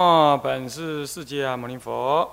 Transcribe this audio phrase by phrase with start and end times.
[0.00, 2.26] 哦，本师释迦牟尼佛。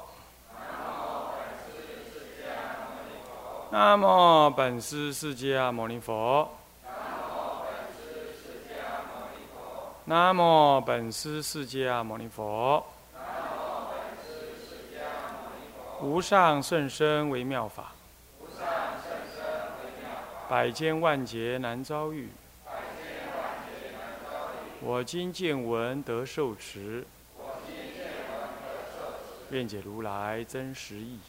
[3.69, 6.49] 南无本师释迦牟尼佛。
[10.05, 12.85] 南无本师释迦牟尼佛。
[15.99, 17.91] 无上甚深微妙法。
[20.47, 22.29] 百千万劫难遭遇。
[24.79, 27.05] 我今见闻得受持。
[29.51, 31.19] 愿解如来真实义。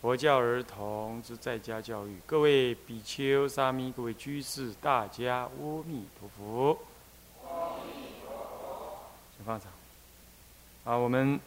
[0.00, 6.78] 佛教儿童之在家教育，各位比丘、沙弥，各位居士，大家阿弥陀佛。
[9.36, 9.72] 请放场。
[10.84, 11.40] 啊，我们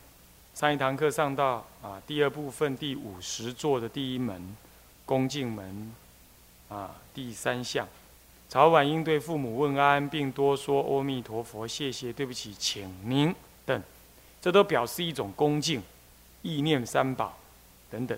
[0.53, 4.57] 上一堂课上到啊第二部分第五十座的第一门
[5.05, 5.93] 恭敬门
[6.67, 7.87] 啊第三项。
[8.49, 13.33] 早晚应对父母问安，并多说阿弥陀佛、谢谢、对不起、请您
[13.63, 13.79] 等，
[14.41, 15.83] 这都表示一种恭敬，
[16.41, 17.37] 意念三宝
[17.91, 18.17] 等等。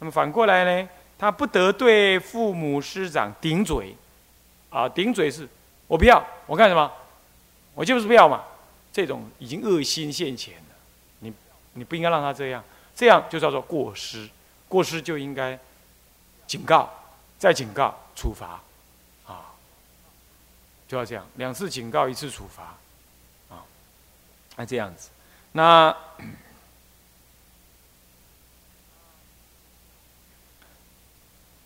[0.00, 3.94] 那么反过来呢，他不得对父母师长顶嘴，
[4.68, 5.48] 啊，顶嘴是，
[5.86, 6.90] 我不要，我干什么？
[7.76, 8.42] 我就是不要嘛。
[8.92, 10.74] 这种已经恶心现前了，
[11.20, 11.32] 你
[11.74, 12.64] 你不应该让他这样，
[12.96, 14.28] 这样就叫做过失，
[14.66, 15.56] 过失就应该
[16.48, 16.92] 警告，
[17.38, 18.60] 再警告，处罚。
[20.92, 22.76] 就要这样，两次警告，一次处罚，
[23.48, 23.64] 啊，
[24.56, 25.08] 那这样子，
[25.52, 25.96] 那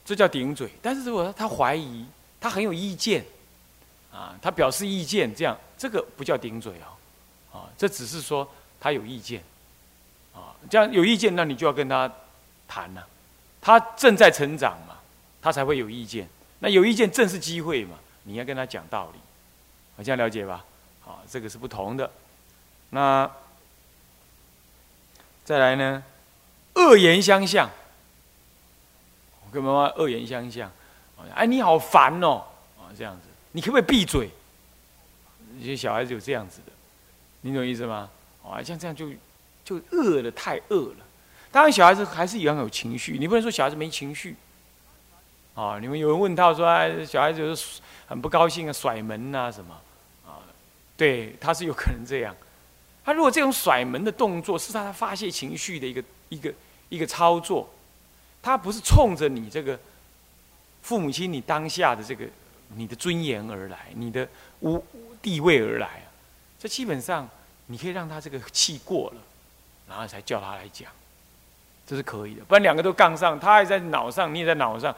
[0.05, 0.71] 这叫顶嘴。
[0.81, 2.07] 但是如果他怀疑，
[2.41, 3.25] 他很有意见，
[4.13, 9.43] 啊，他表示意见，这样这个不叫顶嘴哦，啊，这只是说他有意见，
[10.35, 12.09] 啊，这样有意见，那你就要跟他
[12.69, 13.05] 谈了。
[13.61, 14.99] 他正在成长嘛，
[15.43, 16.29] 他才会有意见。
[16.61, 17.99] 那有意见正是机会嘛。
[18.29, 19.21] 你要跟他讲道理，
[19.97, 20.65] 好这样了解吧？
[21.01, 22.11] 好，这个是不同的。
[22.91, 23.31] 那
[25.45, 26.03] 再来呢？
[26.75, 27.71] 恶言相向，
[29.45, 30.69] 我跟妈妈恶言相向。
[31.37, 32.45] 哎，你好烦哦！
[32.77, 34.29] 啊，这样子，你可不可以闭嘴？
[35.59, 36.73] 有些小孩子有这样子的，
[37.43, 38.11] 你懂意思吗？
[38.45, 39.09] 啊，像这样就
[39.65, 41.05] 就恶了，太恶了。
[41.53, 44.35] 当然，小孩子还是一样有情绪，你不能说小孩子没情绪。
[45.55, 47.81] 啊，你们有人问到说，哎，小孩子就是。
[48.07, 49.75] 很不高兴啊，甩门呐什么，
[50.27, 50.39] 啊，
[50.97, 52.35] 对，他是有可能这样。
[53.05, 56.53] 他如果这种甩门的动作是他发泄情绪的一个一个
[56.89, 57.69] 一个操作，
[58.43, 59.79] 他不是冲着你这个
[60.83, 62.25] 父母亲你当下的这个
[62.75, 64.29] 你的尊严而来，你的
[64.61, 64.85] 无
[65.23, 66.03] 地位而来，
[66.59, 67.29] 这基本上
[67.67, 69.21] 你可以让他这个气过了，
[69.89, 70.91] 然后才叫他来讲，
[71.87, 72.45] 这是可以的。
[72.45, 74.95] 不然两个都杠上，他还在脑上，你也在脑上，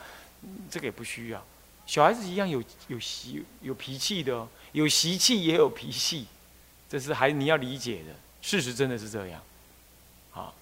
[0.71, 1.43] 这个也不需要。
[1.89, 6.27] 小孩子一样有有习有脾气的哦，有习气也有脾气，
[6.87, 9.41] 这是还你要理解的事实，真的是这样。
[10.31, 10.55] 好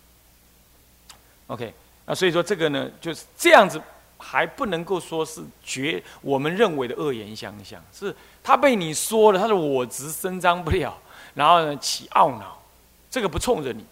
[1.49, 3.83] ，OK，那所以说这个呢，就是这样子，
[4.17, 10.97] 还不能够说是绝我们认为的恶言相向，是他被你说了，他的我执伸张不了，
[11.35, 12.63] 然后呢起懊恼，
[13.11, 13.85] 这个不冲着你。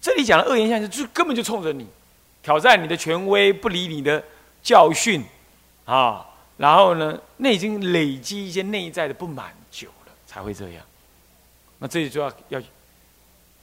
[0.00, 1.84] 这里讲的恶言相向，就根本就冲着你，
[2.44, 4.22] 挑战你的权威，不理你的
[4.62, 5.24] 教训。
[5.84, 6.24] 啊，
[6.56, 7.18] 然后呢？
[7.38, 10.84] 那已经累积一些内在的不满久了，才会这样。
[11.78, 12.62] 那这里就要要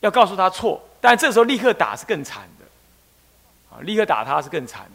[0.01, 2.65] 要告诉他错，但这时候立刻打是更惨的。
[3.71, 4.91] 啊，立刻打他是更惨的，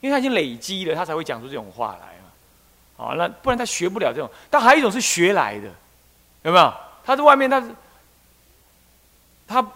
[0.00, 3.04] 因为他已经累积了，他才会讲出这种话来嘛。
[3.04, 4.30] 啊，那不然他学不了这种。
[4.48, 5.68] 但还有一种是学来的，
[6.42, 6.72] 有没有？
[7.04, 7.68] 他在外面，他
[9.48, 9.72] 他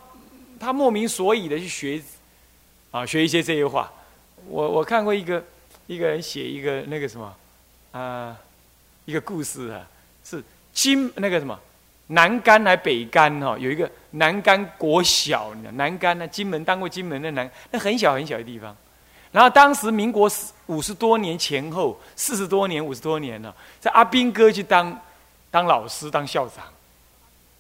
[0.61, 2.01] 他莫名所以的去学，
[2.93, 3.91] 啊，学一些这些话。
[4.47, 5.43] 我我看过一个。
[5.87, 7.35] 一个人写一个那个什么，
[7.93, 8.37] 啊，
[9.05, 9.87] 一个故事啊，
[10.25, 11.59] 是金那个什么
[12.07, 18.75] 南干来北干哈，有一个南干国小，南干呢，金门当过金门的南，那很小很小的地方。
[19.31, 24.99] 然后当时民国四五十多年前后，四十多年五十多年了，在阿斌哥去当
[25.51, 26.65] 当老师当校长，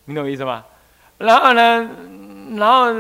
[0.07, 0.65] 你懂我意思吗？
[1.19, 1.91] 然后呢，
[2.57, 2.93] 然后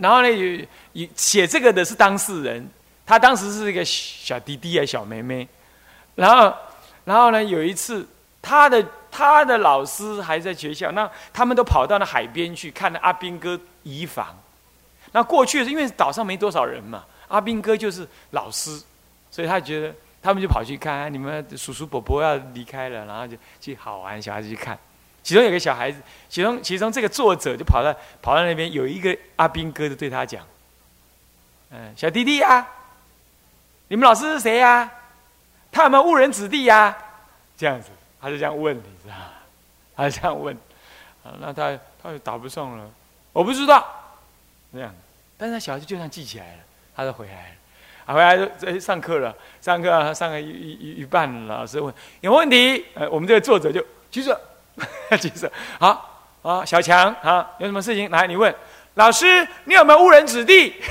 [0.00, 0.68] 然后呢，
[1.16, 2.68] 写这个的是当事人。
[3.08, 5.48] 他当时是一个小弟弟啊，小妹妹，
[6.14, 6.54] 然后，
[7.06, 8.06] 然后呢，有一次，
[8.42, 14.36] 他的他的老师还在学校，那他们都跑到那海边去看阿兵哥移房。
[15.12, 18.78] 那过去是因为岛上没多少人嘛，阿兵哥就是老师，
[19.30, 24.78] 所以他觉得他们就跑去看，你们叔叔伯伯要离开了，然后就去好玩，小孩子去看。
[25.22, 27.90] 其中有个小孩子，其中其中这个作者就跑到
[28.20, 30.44] 跑到那边，有一个阿兵哥就对他讲
[31.72, 32.68] ：“嗯，小弟弟啊。”
[33.88, 34.90] 你们老师是谁呀？
[35.72, 36.96] 他有没有误人子弟呀？
[37.56, 37.90] 这样子，
[38.20, 39.14] 他就这样问，你知道？
[39.96, 40.56] 他就这样问，
[41.40, 42.88] 那他他就答不上了，
[43.32, 43.86] 我不知道，
[44.72, 44.94] 这样，
[45.36, 46.58] 但是他小孩子就这样记起来了，
[46.94, 47.54] 他就回来了，
[48.06, 54.38] 啊，回来就在上课了，上课，上个一一一半，老师问有问题，呃，我们这个作者就举手，
[55.20, 55.50] 举手，
[55.80, 58.10] 好，啊，小强，啊，有什么事情？
[58.10, 58.54] 来你问，
[58.94, 60.80] 老师，你有没有误人子弟？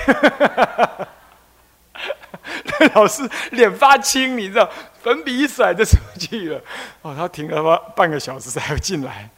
[2.93, 4.69] 老师脸发青，你知道，
[5.01, 6.61] 粉笔一甩就出去了。
[7.01, 9.29] 哦，他停了半半个小时才会进来。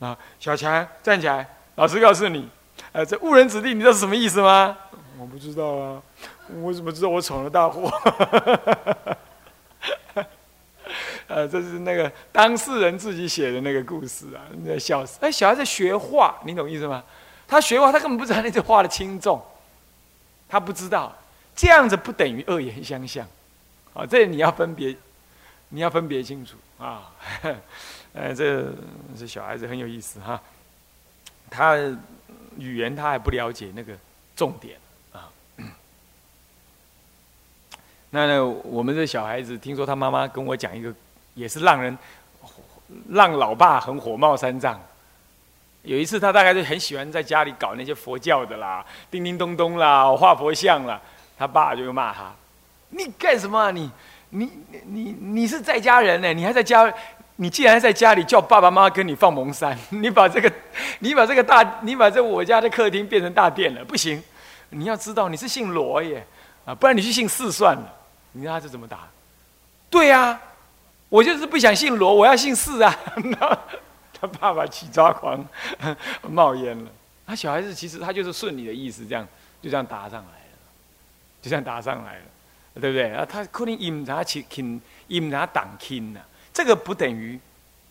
[0.00, 2.48] 啊，小强站起来，老师告诉你，
[2.92, 4.76] 呃，这误人子弟，你知道是什么意思吗？
[5.18, 6.02] 我不知道啊，
[6.62, 7.90] 我怎么知道我闯了大祸？
[11.26, 15.18] 呃，这是那个当事人自己写的那个故事啊，那笑死。
[15.20, 17.02] 哎，小孩子学画，你懂意思吗？
[17.46, 19.42] 他学画，他根本不知道那些画的轻重，
[20.48, 21.14] 他不知道。
[21.58, 23.26] 这样子不等于恶言相向，
[23.92, 24.94] 啊，这你要分别，
[25.70, 27.10] 你要分别清楚啊。
[28.12, 28.72] 呃， 这
[29.18, 30.40] 这小孩子很有意思哈，
[31.50, 31.76] 他
[32.56, 33.92] 语言他还不了解那个
[34.36, 34.78] 重点
[35.12, 35.28] 啊。
[38.10, 40.94] 那呢，我们这小孩子听说他妈妈跟我讲一个，
[41.34, 41.98] 也是让人
[43.08, 44.80] 让老爸很火冒三丈。
[45.82, 51.02] 有一次，他大概就很喜欢在家里搞那些佛教的啦，叮叮咚咚啦，画佛像啦。
[51.38, 52.32] 他爸就骂他
[52.90, 53.58] ：“你干什么？
[53.58, 53.90] 啊你
[54.30, 54.50] 你
[54.84, 56.34] 你你是在家人呢？
[56.34, 56.92] 你还在家？
[57.36, 60.52] 你既然在家里叫爸爸妈妈跟你放蒙山， 你把这个
[60.98, 64.22] 你把这个大你把这我家的客厅变成大殿了，不行！
[64.70, 66.26] 你要知道你是姓罗耶
[66.66, 67.94] 啊，不然你去姓四算了。
[68.32, 69.08] 你知道他是怎么打？
[69.88, 70.38] 对呀，
[71.08, 72.94] 我就是不想姓罗，我要姓四啊！
[74.20, 75.42] 他爸爸气抓狂，
[76.28, 76.90] 冒烟了。
[77.26, 79.26] 他小孩子其实他就是顺你的意思，这样
[79.62, 80.37] 就这样打上来。”
[81.40, 82.22] 就这样打上来了，
[82.80, 83.24] 对不对啊？
[83.24, 86.20] 他可能引他去亲，引他挡亲呢。
[86.52, 87.38] 这个不等于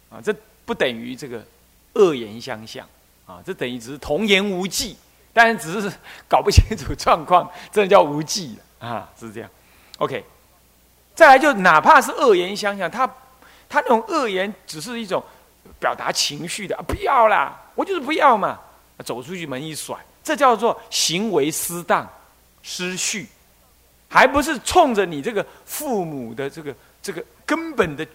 [0.09, 0.35] 啊，这
[0.65, 1.41] 不等于这个
[1.94, 2.85] 恶言相向
[3.25, 4.97] 啊，这等于只是童言无忌，
[5.31, 5.89] 但是只是
[6.27, 9.49] 搞不清楚状况，这叫无忌啊，是这样。
[9.99, 10.23] OK，
[11.15, 13.07] 再来就哪怕是恶言相向，他
[13.69, 15.23] 他那种恶言只是一种
[15.79, 18.59] 表达情绪的啊，不要啦，我就是不要嘛，
[19.05, 22.05] 走出去门一甩，这叫做行为失当、
[22.61, 23.27] 失序。
[24.09, 28.07] 还不是冲着你这个父母的这个这个根本的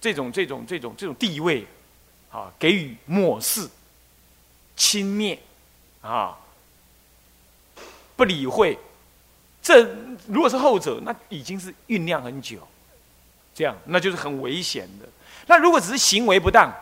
[0.00, 1.66] 这种这种这种这种地位，
[2.30, 3.68] 啊，给予漠视、
[4.76, 5.38] 轻蔑，
[6.02, 6.36] 啊，
[8.14, 8.78] 不理会。
[9.62, 9.82] 这
[10.28, 12.58] 如果是后者，那已经是酝酿很久，
[13.54, 15.08] 这样那就是很危险的。
[15.46, 16.72] 那如果只是行为不当，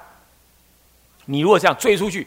[1.24, 2.26] 你如果这样追出去，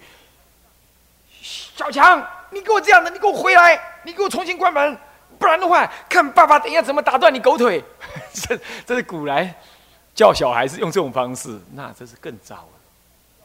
[1.41, 4.97] 小强，你给我这样的，你给我回来，你给我重新关门。
[5.39, 7.83] 不然的话，看爸爸等一下怎么打断你狗腿。
[8.33, 9.55] 这这是古来
[10.15, 12.69] 教小孩子用这种方式，那这是更糟了。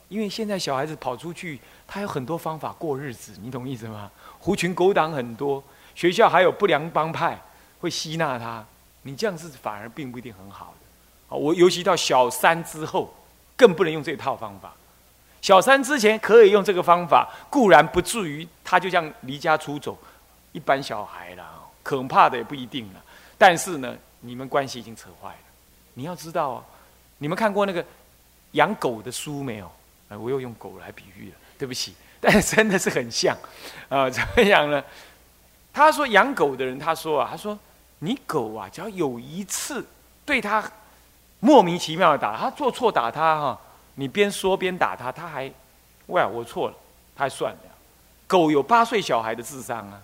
[0.08, 4.10] 因为现在小孩子跑出去，他有很多方法过日子，你懂意思吗？
[4.38, 5.62] 狐群狗党很多，
[5.94, 7.40] 学校还有不良帮派
[7.80, 8.64] 会吸纳他。
[9.02, 11.36] 你这样是反而并不一定很好的。
[11.36, 13.12] 我尤其到小三之后，
[13.56, 14.72] 更不能用这套方法。
[15.40, 19.98] 小三之前可以用这个方法，固然不至于他就像离家出走，
[20.52, 21.44] 一般小孩了。
[21.82, 23.02] 可怕的也不一定了，
[23.36, 25.36] 但是呢，你们关系已经扯坏了。
[25.94, 26.64] 你要知道啊，
[27.18, 27.84] 你们看过那个
[28.52, 29.66] 养狗的书没有？
[30.08, 33.36] 啊，我又用狗来比喻了，对不起，但是真的是很像
[33.88, 34.08] 啊。
[34.10, 34.82] 怎么样呢？
[35.72, 37.58] 他说养狗的人，他说啊，他说
[37.98, 39.86] 你狗啊，只要有一次
[40.24, 40.70] 对他
[41.40, 43.60] 莫名其妙的打，他做错打他哈，
[43.94, 45.50] 你边说边打他，他还
[46.06, 46.74] 喂我错了，
[47.16, 47.58] 他还算了。
[48.26, 50.00] 狗有八岁小孩的智商啊，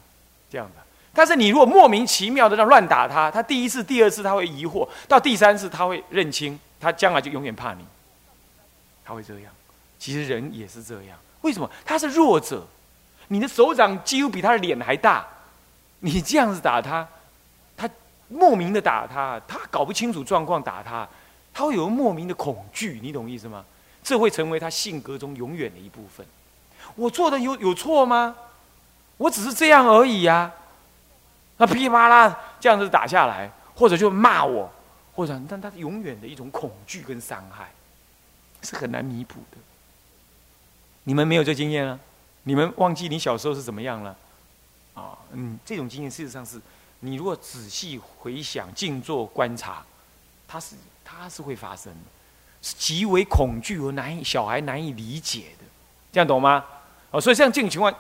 [0.51, 0.83] 这样的。
[1.13, 7.85] 但是你如果莫名其妙的让乱打他，他第一次、第二次他会疑惑，到第三次他会认清，他将来就永远怕你。
[9.05, 9.53] 他会这样，
[9.99, 11.19] 其实人也是这样。
[11.41, 11.69] 为什么？
[11.85, 12.67] 他是弱者，
[13.29, 15.27] 你的手掌几乎比他的脸还大，
[16.01, 17.09] 你这样子打他，
[17.77, 17.89] 他
[18.29, 21.09] 莫名的打他，他搞不清楚状况打他，
[21.53, 23.65] 他会有莫名的恐惧，你懂意思吗？
[24.05, 26.25] 这会成为他性格中永远的一部分。
[26.95, 28.37] 我做的有有错吗？
[29.17, 30.53] 我只是这样而已呀。
[31.59, 34.71] 那噼里啪啦这样子打下来，或者就骂我，
[35.15, 37.71] 或者但他永远的一种恐惧跟伤害，
[38.63, 39.59] 是很难弥补的。
[41.05, 41.99] 你们没有这经验啊？
[42.45, 44.17] 你们忘记你小时候是怎么样了？
[44.95, 46.61] 啊，嗯，这种经验事实上是，
[47.01, 49.85] 你如果仔细回想、静坐观察，
[50.47, 52.01] 它是它是会发生的，
[52.63, 55.65] 是极为恐惧和难以小孩难以理解的，
[56.13, 56.65] 这样懂吗？
[57.11, 57.93] 哦，所以像这种情况，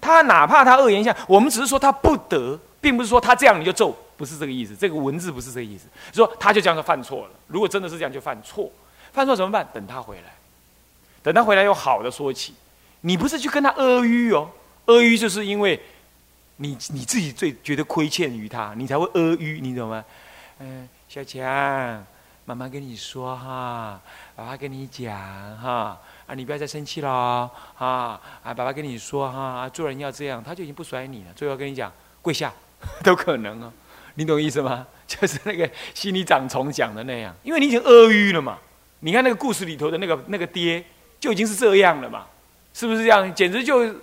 [0.00, 2.60] 他哪怕他恶言相，我们只是说他不得。
[2.80, 4.74] 并不是说他这样你就咒，不是这个意思。
[4.76, 7.30] 这个文字不是这个意思，说他就这样就犯错了。
[7.46, 8.70] 如果真的是这样，就犯错。
[9.12, 9.66] 犯错怎么办？
[9.72, 10.34] 等他回来，
[11.22, 12.54] 等他回来有好的说起。
[13.00, 14.50] 你不是去跟他阿谀哦，
[14.86, 15.80] 阿谀就是因为
[16.56, 20.04] 你你自己最觉得亏欠于他，你才会阿谀，你懂吗？
[20.58, 22.04] 嗯，小强，
[22.44, 24.00] 妈妈跟你说哈，
[24.34, 25.14] 爸爸跟你讲
[25.58, 31.92] 哈，啊，你不要再生气了啊啊，爸爸跟你说哈，做人要这样，他就已经不甩你了，最后跟你讲
[32.22, 32.52] 跪下，
[33.02, 33.72] 都可能哦，
[34.14, 34.86] 你懂意思吗？
[35.06, 38.58] 就是那个心里长虫讲的那样，因为你已经阿谀了嘛。
[39.00, 40.82] 你看那个故事里头的那个那个爹，
[41.20, 42.26] 就已经是这样了嘛，
[42.74, 43.32] 是不是这样？
[43.34, 43.94] 简直就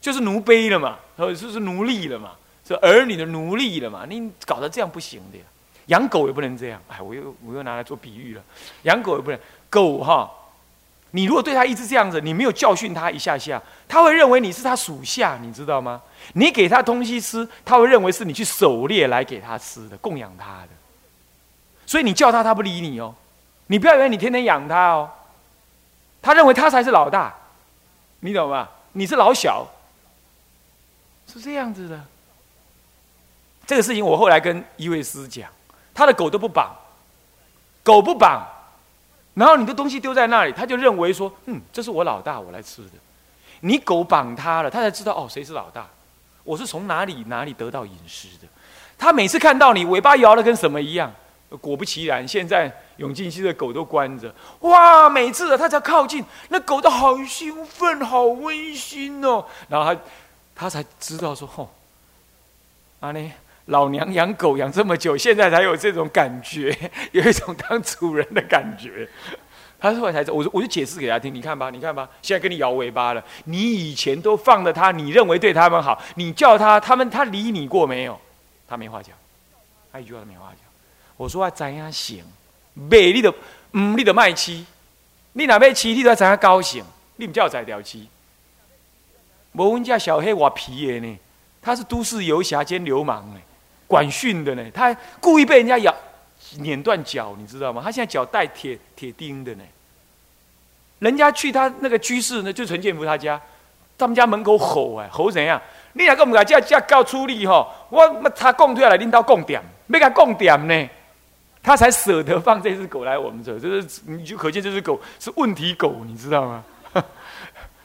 [0.00, 2.32] 就是奴婢了嘛，或者是奴隶了嘛，
[2.66, 4.04] 是儿女的奴隶了嘛？
[4.08, 5.38] 你搞得这样不行的，
[5.86, 6.82] 养狗也不能这样。
[6.88, 8.42] 哎，我又我又拿来做比喻了，
[8.82, 9.38] 养狗也不能。
[9.68, 10.30] 狗哈，
[11.16, 16.02] 你如果对他一直这样子，你没有教训他一下下，他会认为你是他属下，你知道吗？
[16.34, 20.68] 你给他东西吃，他会认为是你去狩猎来给他吃的，供养他的。
[21.86, 23.14] 所以你叫他，他不理你哦。
[23.68, 25.10] 你不要以为你天天养他哦，
[26.20, 27.34] 他认为他才是老大，
[28.20, 28.68] 你懂吗？
[28.92, 29.66] 你是老小，
[31.32, 31.98] 是这样子的。
[33.66, 35.48] 这个事情我后来跟一位师讲，
[35.94, 36.76] 他的狗都不绑，
[37.82, 38.46] 狗不绑，
[39.36, 42.90] 然后你的东西丢在那里，他就认为说，嗯，这是我老大，我来吃的。
[43.60, 45.86] 你狗绑他了，他才知道哦，谁是老大，
[46.42, 48.48] 我是从哪里哪里得到饮食的。
[48.98, 51.12] 他每次看到你尾巴摇的跟什么一样。
[51.60, 54.34] 果不其然，现在永进溪的狗都关着。
[54.60, 59.44] 哇，每次，他只要靠近，那狗都好兴奋，好温馨哦。
[59.68, 60.00] 然后他，
[60.56, 61.70] 他才知道说，吼，
[62.98, 63.32] 啊呢，
[63.66, 66.76] 老娘养狗养这么久，现在才有这种感觉，
[67.12, 69.08] 有一种当主人的感觉。
[69.78, 73.22] 他后来才，我我就解释给他听，你看吧，你看吧，现在跟你摇尾巴了。
[73.44, 78.18] 你以前都放着他，你认为对他们好，你叫他，他们他理你过没有？
[78.66, 79.14] 他没话讲，
[79.92, 80.60] 他一句话都没话讲。
[81.16, 82.24] 我说啊，怎样行？
[82.74, 83.32] 卖你的，
[83.72, 84.64] 嗯，你的卖妻，
[85.34, 86.84] 你哪卖妻，你都要怎样高兴？
[87.16, 88.08] 你唔叫宰掉妻？
[89.52, 91.18] 我问家小黑我皮的呢，
[91.60, 93.40] 他是都市游侠兼流氓呢，
[93.86, 95.94] 管训的呢，他故意被人家咬，
[96.58, 97.80] 碾断脚，你知道吗？
[97.84, 99.64] 他现在脚带铁铁钉的呢。
[100.98, 103.40] 人家去他那个居士呢，就陈建福他家，
[103.98, 105.60] 他们家门口吼啊，吼怎样？
[105.92, 107.70] 你两个唔甲这这告出力吼？
[107.90, 110.88] 我那他供退来拎到供点，没敢供点呢？
[111.62, 116.64] 他才舍得放这只狗来我们这，就是你就可见这只狗是问题狗，你知道吗？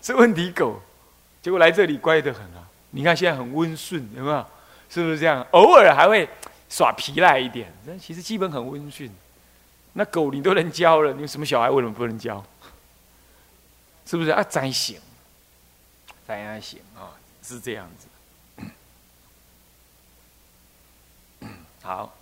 [0.01, 0.79] 是问题狗，
[1.41, 2.63] 结果来这里乖得很啊！
[2.91, 4.46] 你看现在很温顺，有没有？
[4.91, 5.43] 是不是这样？
[5.51, 6.27] 偶尔还会
[6.69, 9.10] 耍皮赖一点，但其实基本很温驯。
[9.93, 12.43] 那狗你都能教了，你什么小孩为什么不能教？
[14.05, 14.43] 是不是啊？
[14.43, 15.00] 灾行，
[16.27, 18.67] 灾行啊，是这样子。
[21.81, 22.13] 好。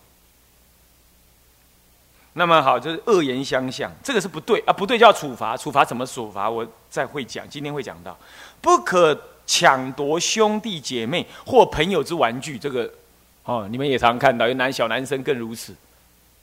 [2.33, 6.49] 那么好，就是恶言相向，这个是不对啊，不对就要处罚，处罚怎么处罚？
[6.49, 8.17] 我再会讲，今天会讲到，
[8.61, 9.19] 不可
[9.49, 12.87] 抢夺兄弟姐妹或朋友之玩具，这个
[13.45, 15.75] 哦，你们也常看到，有男小男生更如此，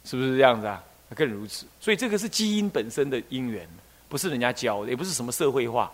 [0.04, 0.82] 是不是这样子啊？
[1.14, 3.64] 更如此，所以这个是基因本身的因缘，
[4.08, 5.88] 不是人家教的，也不是什么社会化。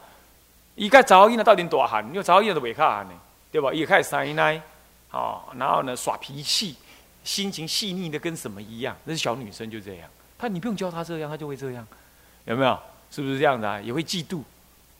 [0.74, 2.02] 一个早婴呢，到底多喊？
[2.08, 3.10] 因为早婴的尾卡呢，
[3.50, 3.70] 对吧？
[3.74, 4.58] 一开始塞奶，
[5.10, 6.74] 哦，然后呢耍脾气。
[7.24, 8.96] 心情细腻的跟什么一样？
[9.04, 11.86] 那是小女生就这样，她你不用教她这样，她就会这样，
[12.46, 12.76] 有没有？
[13.12, 13.80] 是不是这样的啊？
[13.80, 14.40] 也会嫉妒，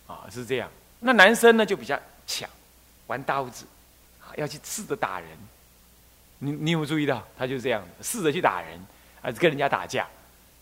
[0.07, 0.71] 啊，是这样。
[1.05, 2.49] 那男生呢就比较强，
[3.09, 3.67] 玩刀子，
[4.21, 5.29] 啊，要去试着打人。
[6.39, 7.23] 你你有没有注意到？
[7.37, 8.79] 他就是这样试着去打人，
[9.21, 10.07] 啊，跟人家打架，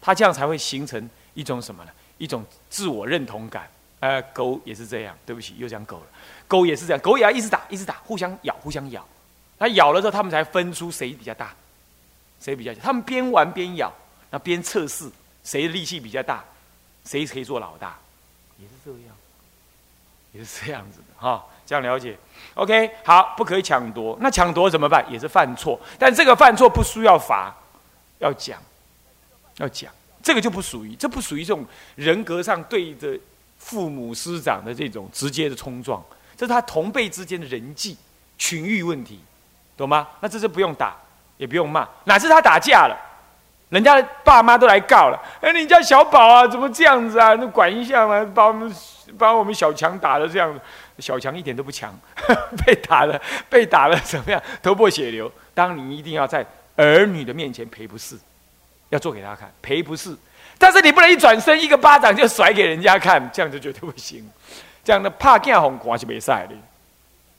[0.01, 1.91] 他这样才会形成一种什么呢？
[2.17, 3.69] 一种自我认同感。
[4.01, 5.15] 呃，狗也是这样。
[5.27, 6.07] 对不起，又讲狗了。
[6.49, 9.07] 狗也是这样，狗也要一直打，一直打，互相咬，互相咬。
[9.59, 11.55] 他咬了之后，他们才分出谁比较大，
[12.41, 12.81] 谁比较小。
[12.81, 13.93] 他们边玩边咬，
[14.31, 15.11] 那边测试
[15.45, 16.43] 谁力气比较大，
[17.05, 17.99] 谁可以做老大，
[18.59, 19.15] 也是这样，
[20.33, 21.45] 也是这样子的哈。
[21.67, 22.19] 这样了解
[22.55, 24.19] ？OK，好，不可以抢夺。
[24.21, 25.05] 那抢夺怎么办？
[25.09, 27.55] 也是犯错，但这个犯错不需要罚，
[28.19, 28.61] 要讲，
[29.59, 29.93] 要讲。
[30.23, 33.19] 这个就不属于，这不属于这种人格上对着
[33.59, 36.03] 父母师长的这种直接的冲撞，
[36.37, 37.97] 这是他同辈之间的人际
[38.37, 39.21] 群域问题。
[39.77, 40.09] 懂吗？
[40.21, 40.95] 那这是不用打，
[41.39, 42.95] 也不用骂，哪是他打架了？
[43.71, 45.21] 人家爸妈都来告了。
[45.41, 47.35] 哎，你家小宝啊，怎么这样子啊？
[47.35, 48.75] 那管一下嘛，把我们
[49.17, 50.61] 把我们小强打的这样子，
[50.99, 51.93] 小强一点都不强，
[52.67, 54.43] 被打了，被打了怎么样？
[54.63, 55.31] 头破血流。
[55.55, 56.45] 当你一定要在
[56.77, 58.19] 儿女的面前赔不是，
[58.89, 60.17] 要做给他看，赔不是。
[60.59, 64.29] 但是你不能一转身一个巴掌就甩给人家看，这样就绝对不行。
[64.83, 66.55] 这样的怕见红光是没赛的。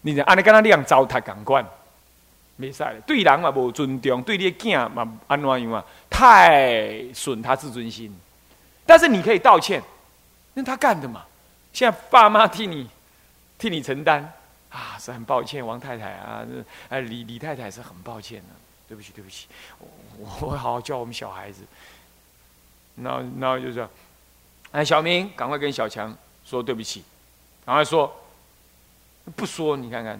[0.01, 1.65] 你按你跟他那样糟蹋感官。
[2.55, 5.84] 没赛了，对人嘛无尊重，对你的囝嘛安怎样啊？
[6.10, 8.15] 太损他自尊心。
[8.86, 9.81] 但是你可以道歉，
[10.53, 11.25] 那他干的嘛。
[11.72, 12.89] 现在爸妈替你
[13.58, 14.34] 替你承担
[14.70, 16.46] 啊，是很抱歉，王太太啊，
[16.89, 18.48] 哎李李太太是很抱歉的，
[18.88, 19.48] 对不起对不起，
[19.79, 19.88] 我
[20.20, 21.63] 我会好好教我们小孩子。
[22.98, 23.89] 然后然后就说，
[24.72, 26.13] 哎小明，赶快跟小强
[26.46, 27.03] 说对不起，
[27.65, 28.13] 赶快说，
[29.36, 30.20] 不说你看看，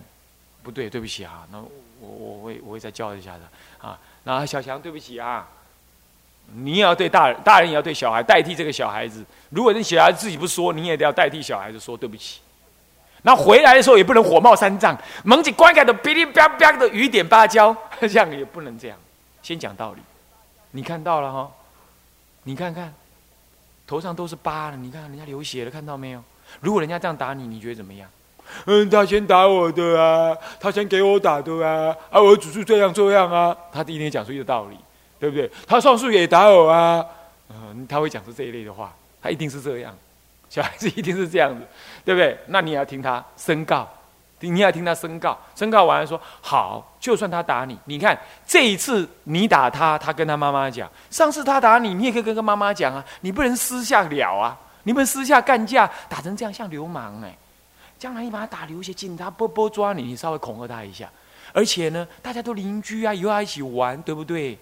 [0.64, 3.98] 不对，对不起啊，那我我会我会再教一下的啊。
[4.24, 5.48] 然后小强对不起啊。
[6.54, 9.24] 你也要对大人，大人也要对小孩，代替这个小孩子。
[9.52, 12.42] 如果你小孩自己不说，你也得要代替小孩子说对不起。
[13.22, 18.98] 那回来的时候也不能火冒三丈，猛起棺盖的噼里啪啪的雨点芭蕉， 这样也不能这样。
[19.42, 20.02] 先讲道理，
[20.72, 21.50] 你看到了哈？
[22.44, 22.94] 你看看，
[23.88, 26.22] 头上都是疤了，你看人家流血了，看到没有？
[26.60, 28.10] 如果人家这样打你，你觉得怎么样？
[28.66, 34.78] 嗯，他先打我的啊，他先给我打的啊，啊，我只是这样这样啊，他第一天讲出一个道理。
[35.22, 35.48] 对不对？
[35.68, 37.06] 他上树也打我啊，
[37.52, 39.96] 嗯，他会讲出这一类的话，他一定是这样，
[40.50, 41.62] 小孩子一定是这样子，
[42.04, 42.36] 对不对？
[42.48, 43.88] 那你也要听他申告，
[44.40, 57.38] 你要听他申告，申告完了说好，就算他打你，你看这一次你打他，他跟他妈妈讲，上次他打你，你也可以跟跟妈妈讲啊，你不能私下了啊，你们私下干架打成这样像流氓哎，
[58.02, 61.08] 将来你把他打流血，警察波波抓你，你稍微恐吓他一下，
[61.54, 64.58] 而且呢，大家都邻居啊，以后要一起玩，对不对？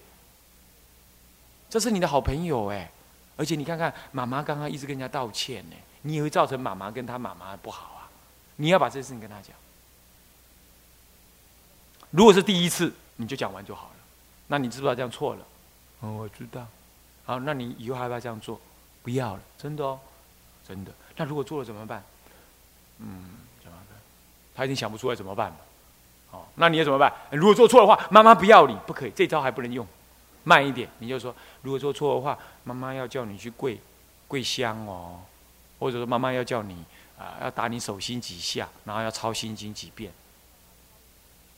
[1.70, 2.90] 这是你的好朋友哎，
[3.38, 8.10] 而且你看看妈妈刚刚一直跟人家道歉呢，你也会造成妈妈跟他妈妈不好啊。
[8.56, 9.56] 你要把这事情跟他讲。
[12.10, 13.96] 如果是第一次，你就讲完就好了。
[14.48, 15.46] 那你知不知道这样错了？
[16.00, 16.66] 哦，我知道。
[17.24, 18.60] 好，那你以后还要不要这样做？
[19.02, 19.98] 不要了，真的哦，
[20.68, 20.92] 真的。
[21.16, 22.04] 那如果做了怎么办？
[23.00, 23.24] 嗯，
[23.62, 23.98] 怎么办？
[24.54, 25.56] 他已经想不出来怎么办了。
[26.32, 27.12] 哦，那你要怎么办？
[27.30, 29.86] 如果做错的话，妈妈不要你，不可以，这招还不能用。
[30.44, 33.78] 慢一点，你就说，如果做错的话，妈妈要叫你去跪
[34.26, 35.20] 跪香哦，
[35.78, 36.82] 或者说妈妈要叫你
[37.18, 40.10] 啊，要打你手心几下，然后要抄心经几遍，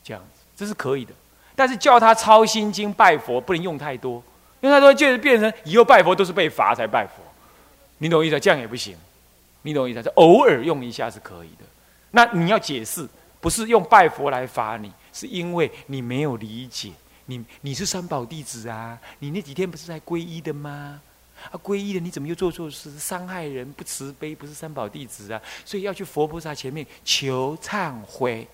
[0.03, 1.13] 这样子这是可以的。
[1.55, 4.21] 但是叫他抄心经拜佛不能用太多，
[4.59, 7.23] 因为他说就是变成以后拜佛都是被罚才拜佛，
[7.99, 8.39] 你懂意思？
[8.39, 8.97] 这样也不行，
[9.63, 10.03] 你懂我意思？
[10.03, 11.65] 就偶尔用一下是可以的。
[12.11, 13.09] 那你要解释，
[13.41, 16.91] 不是用拜佛来罚你，是因为你没有理解。
[17.25, 18.99] 你你是三宝弟子啊？
[19.19, 21.01] 你那几天不是在皈依的吗？
[21.51, 25.41] 啊，皈依的，你怎么又做错事，伤害人，不慈悲，不是三宝弟子啊？
[25.65, 28.47] 所以要去佛菩萨前面求忏悔，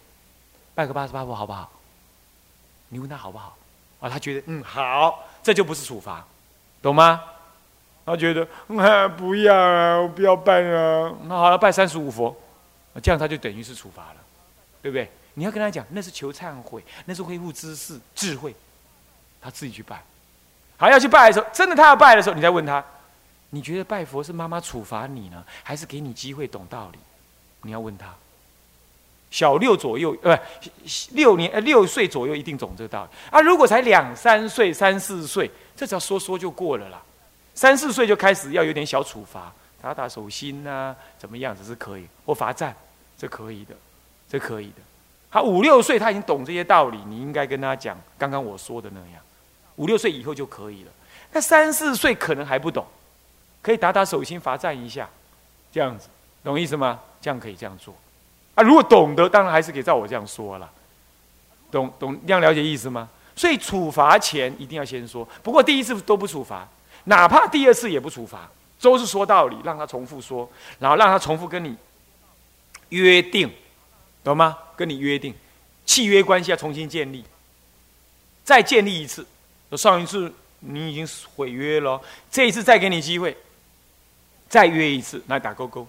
[0.74, 1.72] 拜个八十八佛好不好？
[2.90, 3.58] 你问他好不好？
[4.00, 6.26] 啊，他觉得嗯好，这就不是处罚，
[6.82, 7.22] 懂吗？
[8.10, 12.36] 他觉得嗯不要啊，我不要拜啊，那好了，拜三十五佛，
[13.02, 14.16] 这样他就等于是处罚了，
[14.82, 15.10] 对不对？
[15.36, 18.54] 你要跟他讲，那是求忏悔，那是恢复知识智慧，
[19.42, 20.04] 他自己去拜。
[20.78, 22.84] 还要去拜的时候，真的他要拜的时候，你再问他，
[23.52, 27.00] 你觉得拜佛是妈妈处罚你呢，还是给你机会懂道理？
[27.62, 28.14] 你要问他。
[29.32, 30.36] 小六左右，呃，
[31.12, 33.40] 六年呃六岁左右一定懂这个道理啊。
[33.40, 37.00] 如果才两三岁、三四岁，这只要说说就过了啦。
[37.54, 42.76] 三四岁就开始要有点小处罚，打打手心呐，怎么样子是可以，或罚站，
[43.18, 43.76] 这可以的，
[44.30, 44.82] 这可以的。
[45.32, 49.22] 他五六岁，他已经懂这些道理，你应该跟他讲刚刚我说的那样。
[49.76, 50.92] 五六岁以后就可以了。
[51.32, 52.86] 那三四岁可能还不懂，
[53.62, 55.08] 可以打打手心罚站一下，
[55.72, 56.08] 这样子，
[56.44, 57.00] 懂意思吗？
[57.22, 57.94] 这样可以这样做。
[58.56, 60.70] 啊，如果懂得，当然还是可以照我这样说了。
[61.70, 63.08] 懂懂这样了解意思吗？
[63.36, 66.68] 所以处罚前一定要先说，不过第一次都不处罚，
[67.10, 68.48] 哪怕第二次也不处罚，
[68.80, 71.76] 都是说道理，让他重复说，然后让他重复跟你
[72.90, 73.52] 约定。
[74.24, 74.56] 懂吗？
[74.76, 75.34] 跟你约定，
[75.86, 77.24] 契约关系要重新建立，
[78.44, 79.26] 再建立一次。
[79.72, 83.36] 上一次你已经毁约了，这一次再给你机会，
[84.48, 85.88] 再约一次，来打勾勾。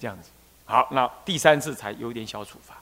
[0.00, 0.30] 这样子，
[0.64, 2.74] 好，那第三次才有点小处罚。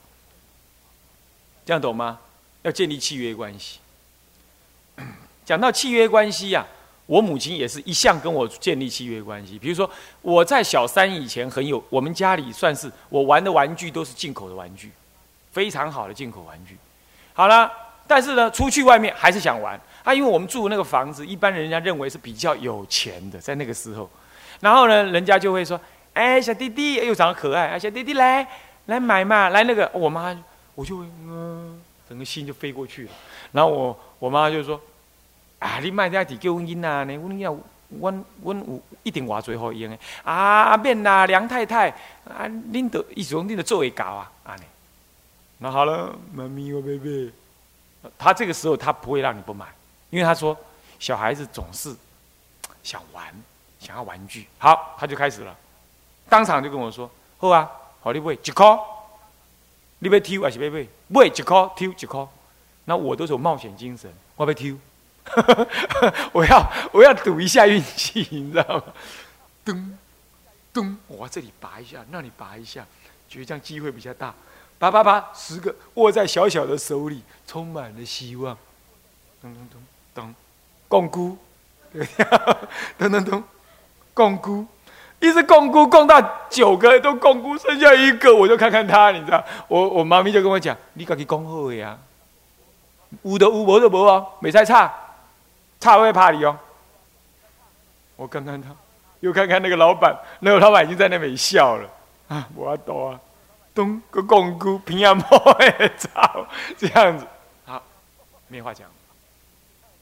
[1.63, 2.19] 这样懂吗？
[2.63, 3.79] 要建立契约关系。
[5.45, 6.65] 讲到契约关系呀。
[7.07, 9.57] 我母亲也是一向跟我建立契约关系。
[9.57, 9.89] 比如说，
[10.21, 14.91] 我在小三以前很有，我们家里算是我玩的玩具都是进口的玩具，
[15.51, 16.77] 非常好的进口玩具。
[17.33, 17.71] 好了，
[18.05, 19.79] 但是呢，出去外面还是想玩。
[20.03, 24.09] 啊，因为我们住那个房子，一般人家认为是比较有钱的，在那个时候。
[24.59, 25.79] 然后呢，人家就会说
[26.13, 28.45] ：“哎，小弟弟又长得可爱，哎，小弟弟来
[28.87, 30.37] 来买嘛，来那个。”我妈
[30.75, 33.11] 我就嗯，整个心就飞过去了。
[33.53, 34.77] 然后我我妈就说。
[35.59, 35.79] 啊！
[35.79, 37.13] 你卖在地叫阮囡仔呢？
[37.15, 37.59] 阮囝，
[37.99, 39.97] 阮阮有一定话最好用的。
[40.23, 41.89] 啊，阿免啦，梁太太，
[42.25, 44.31] 啊，恁得意思讲恁得做会搞啊？
[44.43, 44.63] 啊尼，
[45.57, 47.31] 那好了，妈咪我贝贝。
[48.17, 49.65] 他这个时候他不会让你不买，
[50.11, 50.55] 因为他说
[50.99, 51.93] 小孩子总是
[52.83, 53.25] 想玩，
[53.79, 54.47] 想要玩具。
[54.59, 55.55] 好，他就开始了，
[56.29, 57.69] 当场就跟我说：“好啊，
[58.01, 58.79] 好你买一颗，
[59.99, 60.87] 你要挑还是要买？
[61.07, 62.27] 买一颗挑一颗。
[62.85, 64.73] 那我都是有冒险精神，我要挑，
[66.31, 68.83] 我要我要赌一下运气，你知道吗？
[69.65, 69.97] 咚
[70.73, 72.85] 咚，我这里拔一下，那里拔一下，
[73.27, 74.33] 觉得这样机会比较大。
[74.79, 78.55] 拔拔拔，十个握在小小的手里，充满了希望。
[79.41, 79.81] 咚咚咚
[80.13, 80.35] 咚，
[80.87, 81.37] 共估，
[82.97, 83.43] 咚咚咚，
[84.13, 84.65] 共估，
[85.19, 89.43] 一直共估，共到九个都共估，剩下一个，我就看看他，你知道？
[89.67, 91.97] 我我妈咪就跟我讲：“你赶紧讲好呀，
[93.23, 94.93] 有的有，无的无哦，没再差，
[95.79, 96.57] 他会怕你哦。”
[98.17, 98.75] 我看看他，
[99.19, 101.89] 又看看那个老板，那个老板已经在那边笑了
[102.29, 103.19] 啊，我要多啊。
[103.75, 107.27] 东个公姑平安莫会操，这样子，
[107.63, 107.83] 好，
[108.47, 108.89] 没话讲，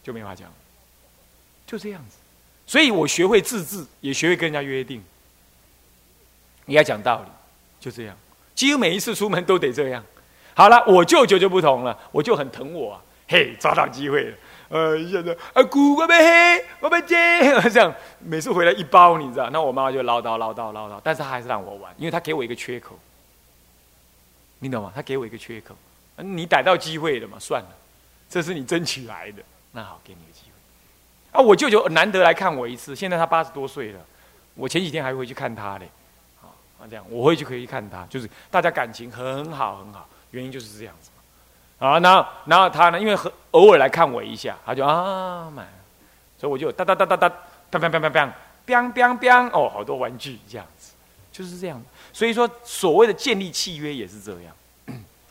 [0.01, 0.49] 就没话讲，
[1.67, 2.15] 就这样子。
[2.65, 5.03] 所以我学会自治，也学会跟人家约定。
[6.63, 7.29] 你要讲道理，
[7.81, 8.15] 就这样。
[8.55, 10.01] 几乎每一次出门都得这样。
[10.53, 14.37] 好了，我舅舅就不同了，我就很疼我，啊，嘿，抓到机会了。
[14.69, 17.15] 呃，现在啊，姑我被黑，我被接，
[17.69, 22.97] 这样每次回来一包，你知道，那我妈妈就唠叨唠叨唠叨，但是她还是让我玩，因为她给我一个缺口。
[24.59, 24.91] 你懂吗？
[24.95, 25.75] 她给我一个缺口，
[26.17, 27.37] 你逮到机会了嘛？
[27.39, 27.69] 算了，
[28.29, 31.39] 这是你争取来的，那好，给你个机会。
[31.39, 33.99] 啊，我舅舅难得来看我一次，现在他八十多岁了，
[34.55, 35.87] 我前几天还会去看他嘞。
[36.41, 36.49] 啊，
[36.89, 41.11] 这样我会去可以去看他，就是大家感情很好很好，原因就是这样子。
[41.79, 45.67] 啊，然后然后他呢，因为很偶尔来看我一下，他就啊买，
[46.37, 47.29] 所以我就哒哒哒哒哒，
[47.71, 48.31] 砰砰砰砰砰，
[48.65, 50.93] 砰砰砰，哦，好多玩具这样子，
[51.31, 51.81] 就是这样。
[52.13, 54.55] 所以说，所谓的建立契约也是这样。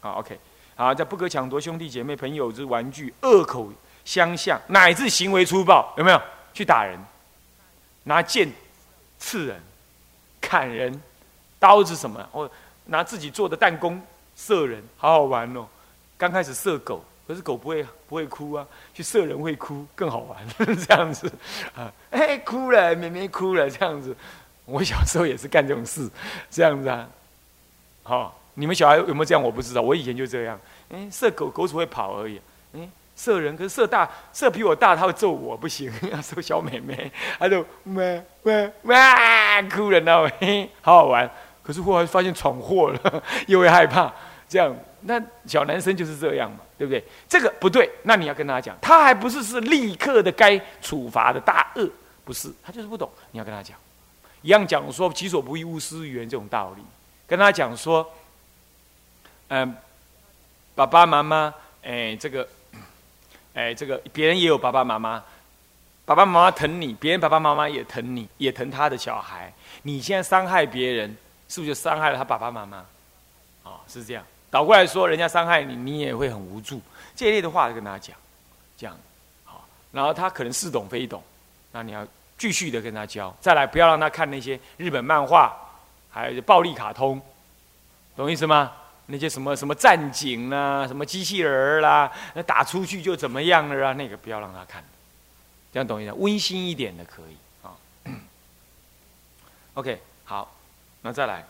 [0.01, 0.39] 好，OK，
[0.77, 3.73] 好，在不可抢夺兄弟姐妹朋友之玩具，恶口
[4.05, 6.21] 相向，乃至行为粗暴，有没有？
[6.53, 6.97] 去打人，
[8.05, 8.49] 拿剑
[9.19, 9.61] 刺人、
[10.41, 11.03] 砍人，
[11.59, 12.23] 刀子什么？
[12.31, 12.49] 或
[12.85, 14.01] 拿自己做的弹弓
[14.37, 15.67] 射人，好好玩哦。
[16.17, 20.39] 刚开始射狗，可是狗不会不会哭啊，去射人会哭，更好玩。
[20.87, 21.31] 这样子。
[21.75, 24.17] 啊，哎，哭了，妹妹哭了，这样子。
[24.67, 26.09] 我小时候也是干这种事，
[26.51, 27.07] 这样子啊，
[28.03, 29.43] 好，你们小孩有没有这样？
[29.43, 32.41] 我不知道，我以前就这样，嗯，射狗狗只会跑而已，
[32.73, 38.05] 嗯，射人，可是射大，射比我大，他会揍我，不行， 要射小妹妹，他就哇
[38.45, 41.31] 哇哇哭了，那嘿，好好玩，
[41.63, 44.11] 可是后来发现闯祸了，又会害怕，
[44.55, 47.03] 这样，那小男生就是这样嘛，对不对？
[47.29, 51.91] 这个不对，那你要跟他讲，他还不是是立刻的该处罚的大恶，
[52.25, 53.77] 不是，他就是不懂，你要跟他讲。
[54.43, 56.83] 一样讲说“己所不欲，勿施于人”这种道理，
[57.27, 58.09] 跟他讲说
[59.49, 59.75] ：“嗯，
[60.77, 62.47] 爸爸妈妈，哎，这个，
[63.55, 65.21] 哎，这个别人也有爸爸妈妈，
[66.05, 69.53] 爸爸妈妈疼你，别人爸爸妈妈也疼你，也疼他的小孩。
[69.83, 71.17] 你现在伤害别人，
[71.49, 72.77] 是不是就伤害了他爸爸妈妈？
[73.65, 74.25] 啊，是这样。
[74.55, 76.81] 倒过来说，人家伤害你，你也会很无助。
[77.17, 78.17] 这一类的话跟他讲，
[78.77, 78.97] 这样
[79.43, 79.67] 好。
[79.91, 81.21] 然后他可能似懂非懂，
[81.73, 85.57] 那你要。”继续的跟他教，再来不要让他看那些日本漫画，
[86.11, 87.23] 还有暴力卡通，
[88.17, 88.73] 懂意思吗？
[89.07, 93.93] 那些什么什么战警啦，什么机器人啦，那打出去就怎么样了啊？
[93.93, 94.83] 那个不要让他看，
[95.73, 96.13] 这样懂意思？
[96.15, 97.71] 温馨一点的可以啊。
[99.75, 100.53] OK，好，
[101.03, 101.47] 那再来，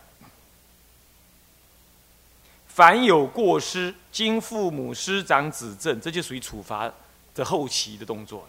[2.75, 6.91] 凡有过失，经父母师长指正，这就属于处罚
[7.33, 8.45] 的后期的动作。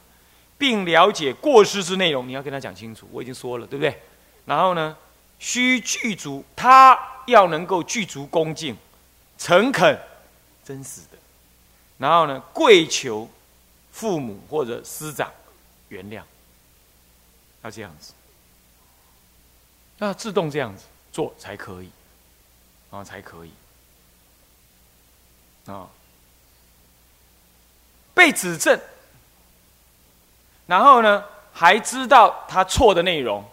[0.58, 3.06] 并了解过失之内容，你要跟他讲清楚。
[3.12, 4.02] 我已经说了，对不对？
[4.44, 4.96] 然后呢，
[5.38, 8.76] 需具足，他要能够具足恭敬、
[9.38, 9.96] 诚恳、
[10.64, 11.16] 真实的。
[11.98, 13.30] 然后呢，跪求
[13.92, 15.30] 父母或者师长
[15.88, 16.22] 原谅，
[17.62, 18.12] 要这样子，
[19.98, 21.90] 那自动这样子做才可以，
[22.90, 23.50] 啊，才可以，
[25.66, 25.86] 啊，
[28.14, 28.78] 被指正。
[30.66, 33.44] 然后呢，还知道他错的内容。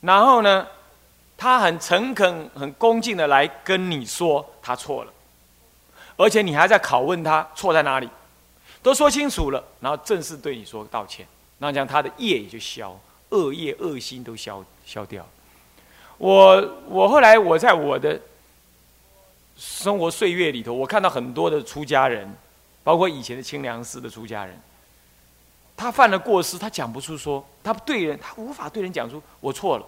[0.00, 0.66] 然后呢，
[1.36, 5.12] 他很诚恳、很恭敬的来跟你说他错了，
[6.16, 8.08] 而且你还在拷问他错在哪里，
[8.82, 11.26] 都说清楚了，然后正式对你说道歉，
[11.58, 12.98] 那这样他的业也就消，
[13.30, 15.26] 恶业、恶心都消消掉。
[16.18, 18.20] 我我后来我在我的
[19.56, 22.28] 生活岁月里头，我看到很多的出家人，
[22.82, 24.58] 包括以前的清凉寺的出家人。
[25.76, 29.86] 他犯了过失，他讲不出说他对人，他无法对人讲出我错了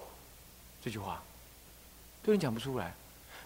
[0.85, 1.23] 这句话，
[2.25, 2.93] 对人讲不出来，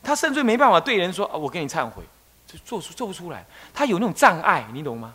[0.02, 2.02] 他甚至没办法对人说啊，我跟你忏悔，
[2.46, 5.14] 就做出做不出来，他有那种障碍，你懂吗？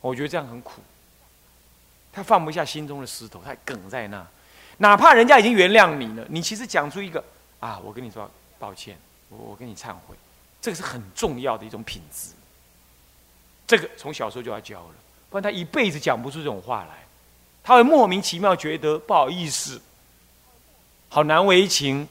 [0.00, 0.80] 我觉得这样很苦，
[2.12, 4.24] 他放不下心中的石头，他梗在那，
[4.78, 7.22] 哪怕人家已经原谅你了，你其实讲出一个
[7.58, 8.96] 啊，我跟你说抱歉，
[9.28, 10.14] 我我跟你忏悔，
[10.62, 12.30] 这个是很重要的一种品质。
[13.66, 14.94] 这个从小时候就要教了，
[15.28, 17.04] 不然他一辈子讲不出这种话来，
[17.62, 19.80] 他会莫名其妙觉得不好意思，
[21.08, 22.06] 好难为情，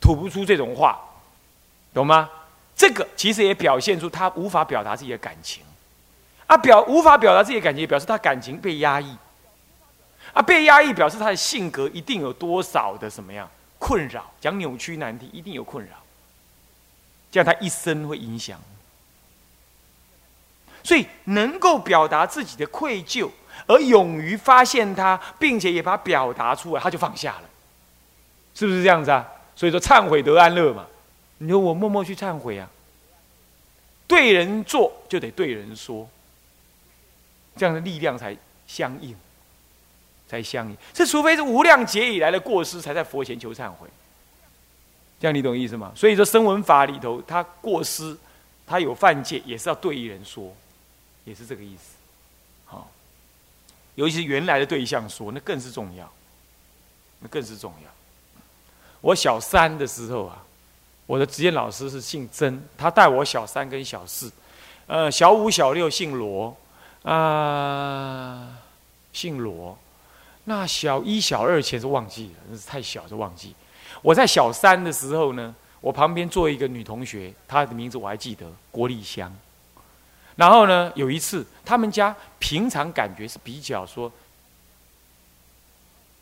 [0.00, 1.00] 吐不出这种话，
[1.94, 2.28] 懂吗？
[2.74, 5.62] 这个其实也表现出他无法表达自己的感情，
[6.46, 9.16] 啊，表无法表达自己的感情，表示他感情被压抑，
[10.32, 16.01] 啊，被压抑表示他的性格一定有多少的什么样困扰，讲扭曲难题，一定有困扰，
[17.32, 18.60] 这样他一生会影响。
[20.84, 23.30] 所以能够表达自己的愧疚，
[23.66, 27.48] 而勇于发现它，并且也把它表达出来，他就放下了，
[28.52, 29.26] 是不是这样子啊？
[29.54, 30.86] 所以说忏悔得安乐嘛。
[31.38, 32.68] 你说我默默去忏悔啊，
[34.08, 36.08] 对人做就得对人说，
[37.56, 39.16] 这样的力量才相应，
[40.26, 40.76] 才相应。
[40.92, 43.88] 这除非是无量劫以来的过失，才在佛前求忏悔。
[45.22, 45.92] 这样你懂意思吗？
[45.94, 48.16] 所以说声闻法里头，他过失，
[48.66, 50.52] 他有犯戒，也是要对人说。
[51.24, 51.94] 也是这个意思，
[52.64, 52.90] 好，
[53.94, 56.12] 尤其是原来的对象说，那更是重要，
[57.20, 57.90] 那更是重要。
[59.00, 60.42] 我小三的时候啊，
[61.06, 64.32] 我的职业老师是姓曾，他带我小三跟小四，
[64.88, 66.56] 呃，小五、小六姓罗，
[67.04, 68.58] 啊，
[69.12, 69.78] 姓罗。
[70.42, 73.54] 那小一、小二前是忘记了，那是太小就忘记。
[74.00, 79.30] 我在小三的时候呢，我旁边坐一个女同学，她的名字我还记得，郭丽香。
[80.34, 80.90] 然后呢？
[80.94, 84.10] 有一次，他们家平常感觉是比较说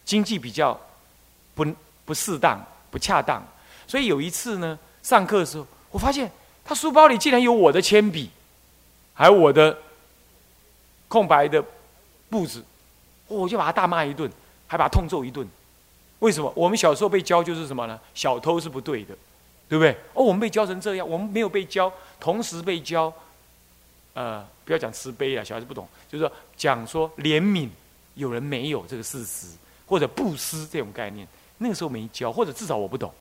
[0.05, 0.79] 经济比较
[1.55, 1.65] 不
[2.05, 3.41] 不适当、不恰当，
[3.87, 6.29] 所以有一次呢，上课的时候，我发现
[6.65, 8.29] 他书包里竟然有我的铅笔，
[9.15, 9.79] 还有我的
[11.07, 11.65] 空白的
[12.29, 12.65] 簿子，
[13.29, 14.29] 我就把他大骂一顿，
[14.67, 15.49] 还把他痛揍一顿。
[16.21, 16.51] 为什么？
[16.55, 18.01] 我们小时候被教就是什么呢？
[18.15, 19.15] 小偷是不对的，
[19.69, 19.93] 对不对？
[20.15, 23.13] 哦，我们被教成这样，我们没有被教，同时被教。
[24.13, 27.69] 呃，不要讲慈悲啊，小孩子不懂，就是说讲说怜悯，
[28.15, 29.47] 有人没有这个事实，
[29.87, 31.27] 或者布施这种概念，
[31.59, 33.15] 那个时候没教，或者至少我不懂，